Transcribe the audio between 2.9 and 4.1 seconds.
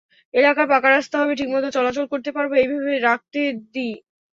রাখতে দিই।